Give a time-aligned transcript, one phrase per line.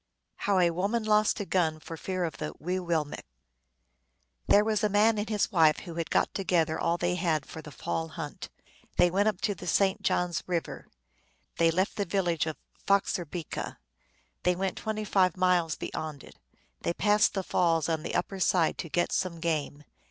[0.37, 3.21] How a Woman Lost a Gun for Fear of tho Wee willmekq.
[4.47, 7.45] THERE was a man and his wife who had got to gether all they had
[7.45, 8.49] for the fall hunt.
[8.97, 10.01] They went up the St.
[10.01, 10.87] John s River;
[11.57, 13.77] they left the village of Foxer bica;
[14.41, 16.35] they went twenty five miles beyond it.
[16.81, 19.83] They passed the falls on the upper side to get some game.